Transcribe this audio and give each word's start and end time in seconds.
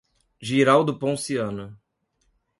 Girau 0.49 0.81
do 0.83 0.97
Ponciano 0.97 1.77